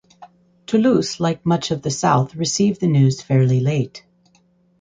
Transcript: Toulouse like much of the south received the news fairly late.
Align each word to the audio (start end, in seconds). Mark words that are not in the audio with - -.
Toulouse 0.65 1.19
like 1.19 1.45
much 1.45 1.69
of 1.69 1.83
the 1.83 1.91
south 1.91 2.33
received 2.33 2.81
the 2.81 2.87
news 2.87 3.21
fairly 3.21 3.59
late. 3.59 4.03